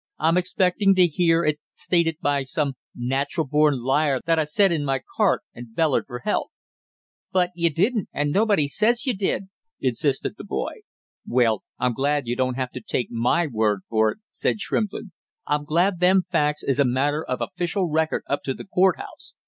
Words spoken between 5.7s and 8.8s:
bellered for help!" "But you didn't, and nobody